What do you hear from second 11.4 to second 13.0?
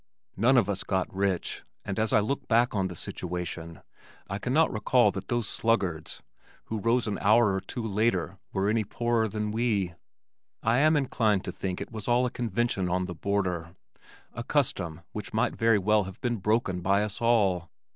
to think it was all a convention